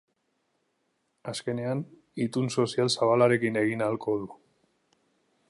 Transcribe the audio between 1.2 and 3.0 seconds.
Azkenean, itun sozial